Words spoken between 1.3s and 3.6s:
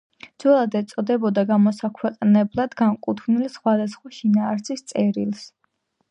გამოსაქვეყნებლად განკუთვნილ